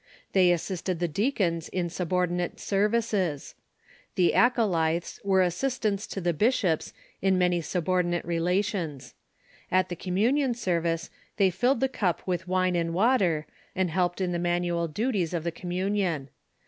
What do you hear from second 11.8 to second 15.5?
the cup with wine and water, and helped, in the manual duties of